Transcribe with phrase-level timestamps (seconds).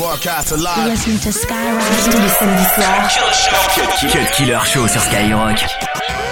[0.00, 0.88] broadcast alive.
[0.88, 1.82] Listen to Skyrock.
[2.04, 3.08] Tous les samedis soirs.
[4.10, 6.29] Cut Killer Show sur Skyrock.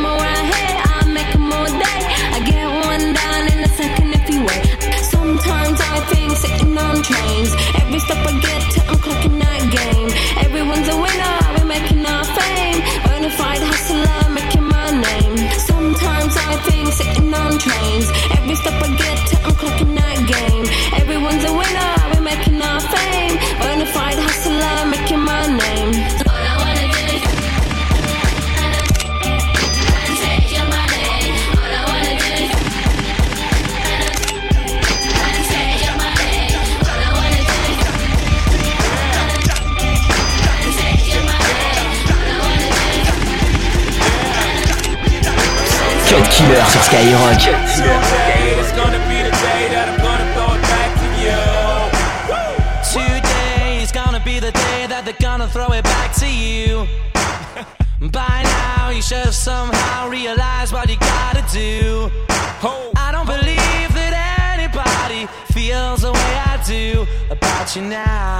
[0.00, 0.69] my where I
[46.40, 47.50] Killer sur Skyrock.
[55.02, 56.86] They're gonna throw it back to you.
[58.12, 62.10] By now, you should have somehow realized what you gotta do.
[62.96, 64.12] I don't believe that
[64.52, 68.39] anybody feels the way I do about you now.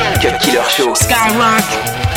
[0.00, 0.14] Show.
[0.22, 0.94] Cut Killer Show.
[0.94, 2.09] Skyrock.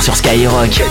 [0.00, 0.82] Sur Skyrock.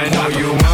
[0.00, 0.67] I know you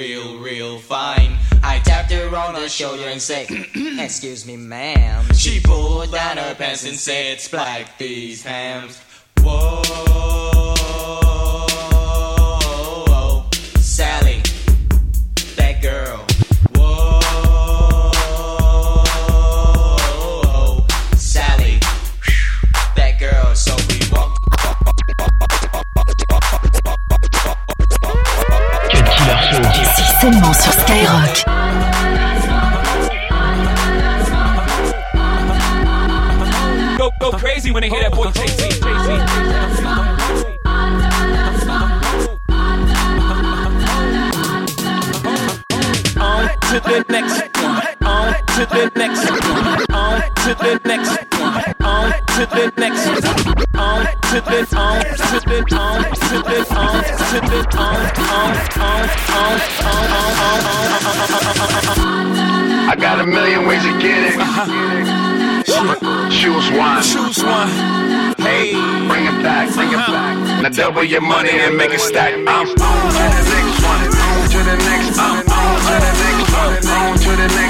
[0.00, 1.36] real, real fine.
[1.62, 3.46] I tapped her on the shoulder and said,
[3.98, 5.26] Excuse me, ma'am.
[5.34, 8.98] She pulled down her pants and said, Splack these hams.
[9.42, 9.82] Whoa,
[13.78, 14.40] Sally,
[15.56, 16.19] that girl.
[30.20, 31.44] Seulement sur Skyrock.
[36.98, 38.68] Go, go crazy when they hear that boy Jay-Z.
[38.68, 39.10] Jay-Z.
[46.20, 47.86] On to the next one.
[48.04, 49.40] On to the next one.
[49.90, 51.19] On to the next
[66.30, 67.02] Choose one.
[67.02, 67.68] Choose one.
[68.36, 68.72] Hey.
[69.08, 70.12] Bring it back, bring it uh-huh.
[70.12, 70.62] back.
[70.62, 72.34] Now double your money and make it stack.
[72.34, 74.04] I'm on to the next one.
[74.20, 75.18] On to the next.
[75.18, 76.76] I'm on to the next one.
[76.92, 77.69] On to the next.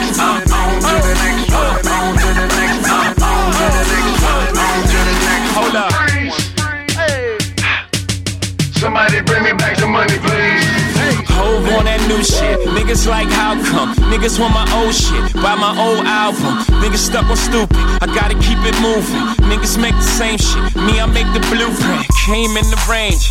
[12.91, 13.95] Niggas like how come?
[14.11, 15.23] Niggas want my old shit.
[15.35, 16.59] Buy my old album.
[16.83, 17.79] Niggas stuck on stupid.
[18.03, 19.23] I gotta keep it moving.
[19.47, 20.75] Niggas make the same shit.
[20.75, 22.03] Me, I make the blueprint.
[22.27, 23.31] Came in the range.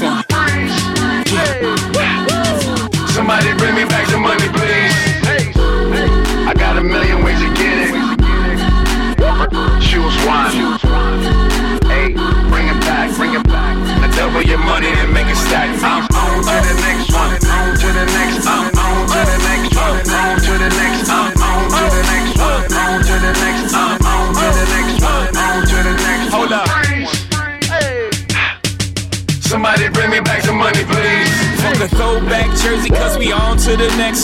[0.00, 0.24] one.
[3.08, 4.94] Somebody bring me back some money, please.
[6.46, 7.94] I got a million ways to get it.
[9.82, 11.67] Choose one.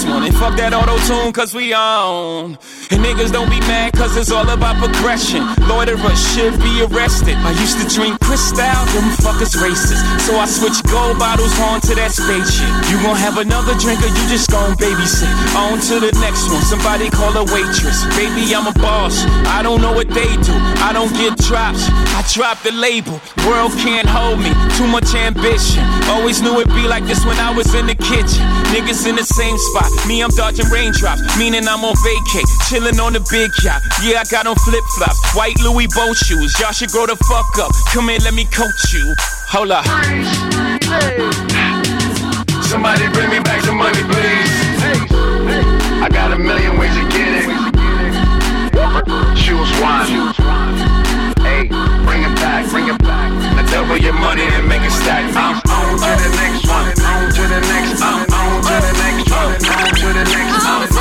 [0.04, 0.23] One.
[0.25, 2.58] And fuck that auto tune, cause we on.
[2.90, 5.46] And niggas don't be mad, cause it's all about progression.
[5.68, 7.36] Lord of Loiterers should be arrested.
[7.40, 10.02] I used to drink Cristal, them fuckers racist.
[10.26, 12.68] So I switched gold bottles on to that spaceship.
[12.90, 15.30] You gon' have another drink or you just gon' babysit.
[15.56, 18.04] On to the next one, somebody call a waitress.
[18.16, 19.24] Baby, I'm a boss.
[19.48, 20.54] I don't know what they do.
[20.84, 21.86] I don't get drops.
[22.16, 23.20] I drop the label.
[23.46, 24.52] World can't hold me.
[24.76, 25.84] Too much ambition.
[26.08, 28.44] Always knew it'd be like this when I was in the kitchen.
[28.74, 29.90] Niggas in the same spot.
[30.06, 31.22] Me, I'm dodging raindrops.
[31.38, 32.44] Meaning I'm on vacay.
[32.74, 33.86] Chilling on the big yacht.
[34.02, 35.22] Yeah, I got on flip flops.
[35.30, 36.58] White Louis boat shoes.
[36.58, 37.70] Y'all should grow the fuck up.
[37.94, 39.14] Come here, let me coach you.
[39.54, 39.86] Hold up.
[42.66, 44.50] Somebody bring me back some money, please.
[46.02, 47.46] I got a million ways to get it.
[49.38, 50.34] Choose one.
[51.46, 51.70] Hey,
[52.02, 53.30] bring it back, bring it back.
[53.54, 55.30] Now double your money and make it stack.
[55.38, 56.90] I'm on to the next one.
[56.90, 58.02] On to the next.
[58.02, 59.62] I'm on to the next one.
[59.62, 60.66] On to the next.
[60.66, 60.93] I'm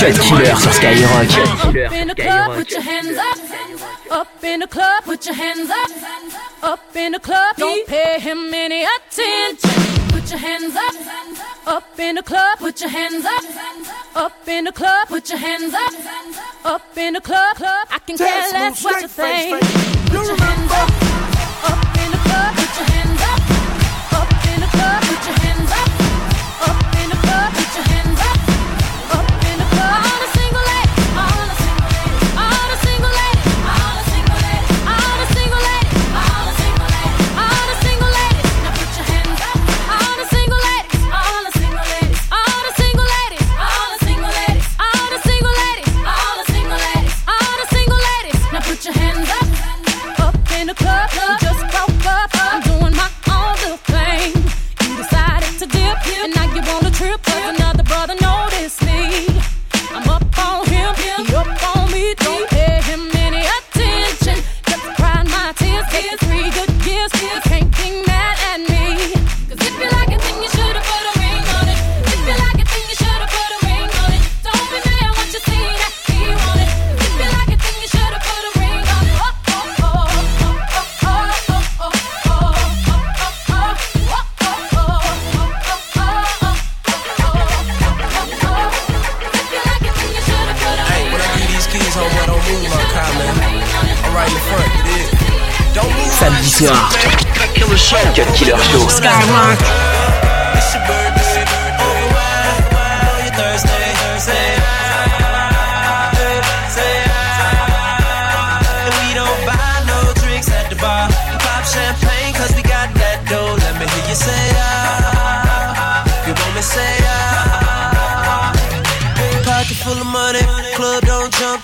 [0.00, 0.72] Cut Killer sur.
[0.72, 1.36] Skyrock.
[1.66, 3.38] Up in the club, put your hands up.
[4.10, 5.90] Up in the club, put your hands up.
[6.62, 9.58] Up in the club, don't pay him any attention.
[10.08, 10.94] Put your hands up.
[11.66, 13.44] Up in the club, put your hands up.
[14.16, 15.92] Up in the club, put your hands up.
[16.64, 17.86] Up in the club, club.
[17.90, 19.60] I can care less what you think.
[20.06, 21.02] Put your hands up.
[21.02, 21.09] Up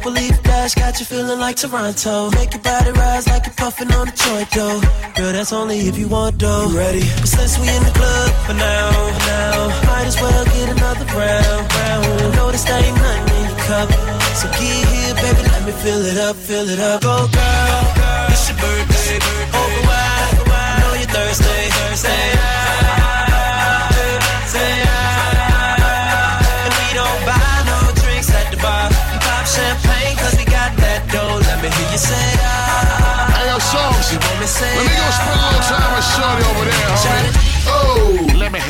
[0.00, 2.30] Maple leaf dash got you feeling like Toronto.
[2.30, 4.80] Make your body rise like you're puffing on a joint, though.
[5.14, 6.68] Girl, that's only if you want dough.
[6.70, 7.04] You ready?
[7.20, 8.88] But since we in the club for now,
[9.28, 12.34] now, might as well get another round, round.
[12.34, 13.88] Notice there ain't nothing in your cup.
[14.40, 17.02] So get here, baby, let me fill it up, fill it up.
[17.02, 19.20] Go, girl, it's your birthday.
[19.52, 21.96] Over wide, I know you're thirsty.
[21.96, 22.49] Say
[36.30, 36.79] Over there,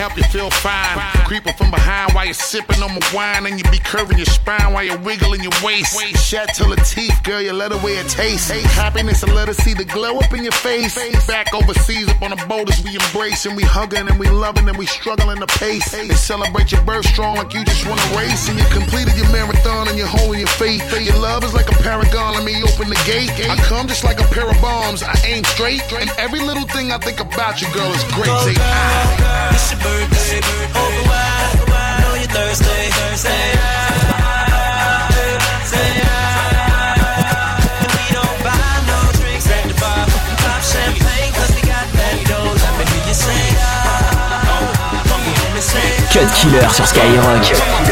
[0.00, 0.96] help you feel fine.
[1.28, 4.72] Creeping from behind while you're sipping on my wine, and you be curving your spine
[4.72, 5.92] while you're wiggling your waist.
[6.16, 8.50] Shat till the teeth, girl, you let away a taste.
[8.80, 10.96] Happiness and let her see the glow up in your face.
[11.26, 14.78] Back overseas up on the boulders, we embrace and we hugging and we loving and
[14.78, 15.92] we struggling to pace.
[15.92, 18.48] And celebrate your birth strong like you just wanna race.
[18.48, 20.80] And you completed your marathon and you're holding your faith.
[21.00, 23.30] Your love is like a paragon, let me open the gate.
[23.50, 25.84] I come just like a pair of bombs, I aim straight.
[25.92, 28.56] And every little thing I think about you, girl, is great.
[28.60, 29.50] Ah.
[29.52, 29.89] It's your
[46.40, 47.89] Killer sur Skyrock.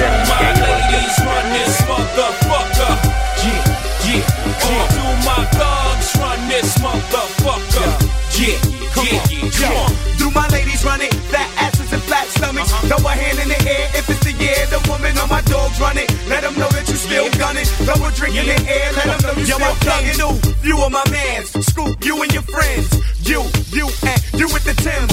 [13.09, 14.59] A hand in the air if it's the year.
[14.69, 16.09] The woman on my dogs run it.
[16.29, 17.65] Let them know that you still gunning.
[17.85, 18.93] Throw a drink in the air.
[18.93, 20.21] Let them know you still thugging.
[20.21, 21.49] Ooh, you are my mans.
[21.67, 22.89] Scoop you and your friends.
[23.25, 25.13] You, you, and you with the Timbs.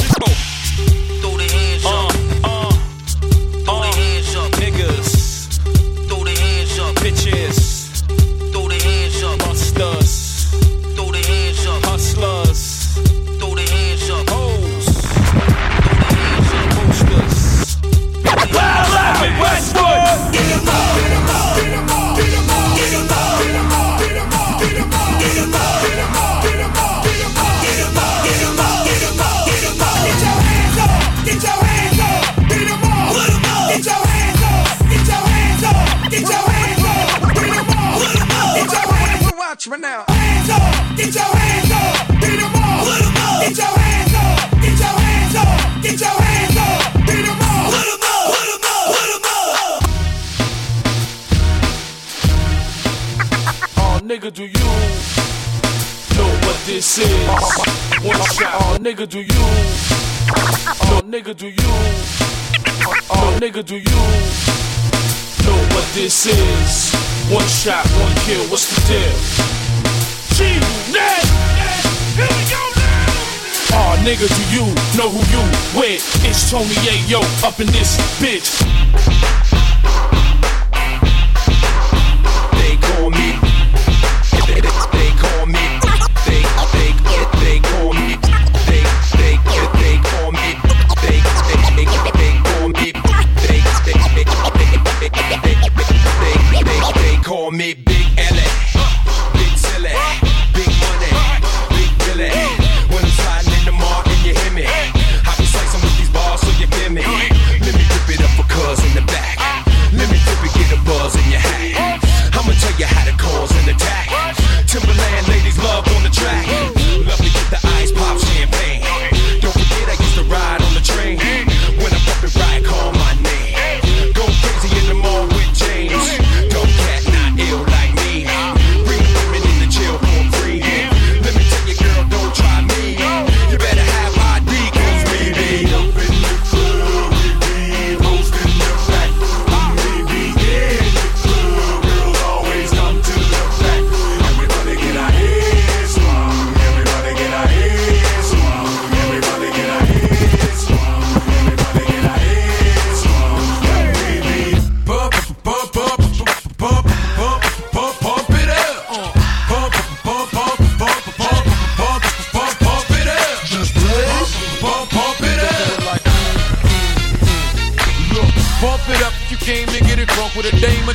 [1.21, 2.14] Throw the hands Uh,
[61.05, 61.71] nigga, do you?
[63.09, 64.01] Oh, nigga, do you
[65.45, 66.95] know what this is?
[67.31, 68.41] One shot, one kill.
[68.49, 69.13] What's the deal?
[70.35, 70.59] G
[70.91, 71.25] Ned.
[72.17, 73.05] Here we go now.
[73.77, 74.65] Oh, nigga, do you
[74.97, 75.43] know who you
[75.79, 76.01] with?
[76.25, 78.61] It's Tony Yayo up in this bitch.
[82.57, 83.37] They call me.
[84.91, 85.65] They call me.
[86.25, 86.41] They
[86.73, 86.91] they
[87.39, 88.24] they call me.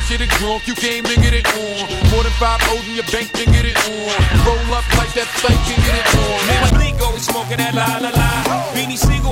[0.01, 2.09] Or shit it drunk, you came to get it on.
[2.11, 4.45] More than five O's in your bank to get it on.
[4.45, 6.47] Roll up like that thing can get it on.
[6.47, 8.73] Man, my Nico is smoking that la la la.
[8.73, 9.31] Beanie Sigel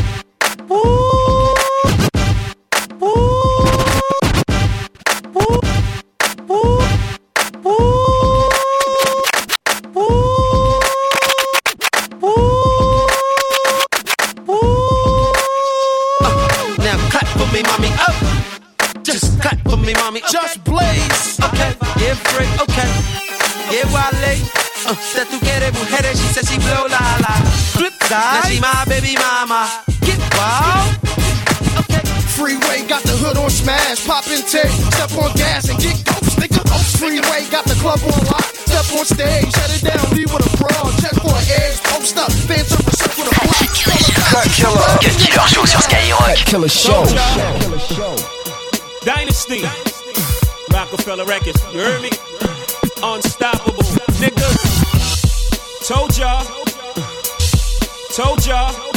[29.11, 29.83] Baby mama.
[30.01, 30.97] Get wild.
[32.35, 36.39] Freeway got the hood on smash, pop and take, step on gas and get ghost,
[36.39, 36.61] nigga.
[36.73, 40.41] Oh, freeway got the club on lock, step on stage, shut it down, leave with
[40.41, 43.51] a brawl, check for an edge, post up, fans up, set with a block.
[44.31, 44.79] Cut killer.
[44.79, 46.45] Cut killer show sur Skyrock.
[46.45, 47.03] Killer show.
[49.03, 49.61] Dynasty.
[50.71, 51.61] Rockefeller Records.
[51.73, 52.09] You heard me?
[53.03, 53.83] Unstoppable.
[54.23, 54.47] Nigga.
[55.85, 56.45] Told y'all.
[58.15, 58.90] Told y'all.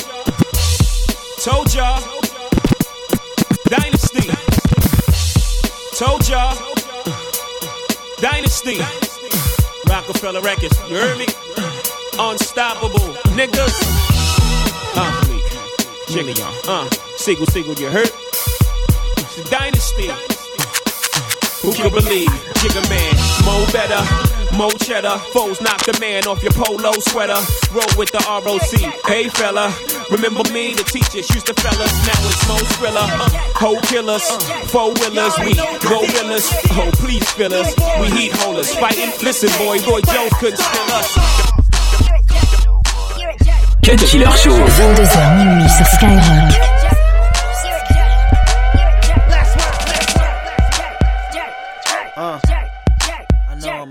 [1.45, 2.01] Told y'all.
[3.69, 4.31] Dynasty.
[5.95, 6.57] Told y'all.
[8.19, 8.79] Dynasty.
[9.87, 10.79] Rockefeller Records.
[10.89, 11.27] You heard me?
[12.19, 13.13] Unstoppable.
[13.37, 13.77] Niggas.
[14.97, 15.25] Uh,
[16.17, 16.87] on.
[16.87, 18.11] Uh, Sigel, Sigel, you hurt?
[19.51, 20.09] Dynasty.
[21.61, 22.29] Who can believe?
[22.61, 25.19] Jigga man, mo better, mo cheddar.
[25.33, 27.41] Foes knock the man off your polo sweater.
[27.73, 28.81] Roll with the ROC.
[29.07, 29.69] Hey fella,
[30.11, 30.75] remember me?
[30.75, 31.93] The teachers used to fellas.
[32.07, 33.01] Now it's mo thriller.
[33.01, 34.27] Uh, hoe killers,
[34.71, 35.35] four willers.
[35.41, 36.47] We go gorillas.
[36.73, 37.75] Oh please fill us.
[38.01, 38.75] We heat holders.
[38.75, 39.11] Fighting.
[39.23, 41.09] Listen boy, Roy Jones couldn't steal us.
[43.85, 44.51] Cut killer show.
[44.51, 46.74] 22h minuit sur Skyrock.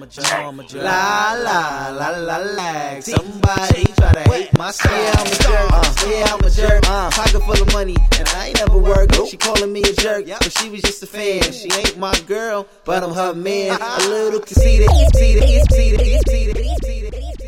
[0.03, 0.33] I know I'm a jerk.
[0.33, 0.83] I'm a jerk.
[0.83, 2.99] La la la la la.
[2.99, 4.91] Somebody try to hate my style.
[4.91, 5.71] Yeah, I'm a jerk.
[5.71, 6.89] Uh, yeah, I'm a jerk.
[6.89, 9.15] Uh, pocket full of money, and I ain't never worked.
[9.29, 11.43] She calling me a jerk, but she was just a fan.
[11.53, 13.79] She ain't my girl, but I'm her man.
[13.79, 17.42] A little conceited, conceited, conceited, conceited.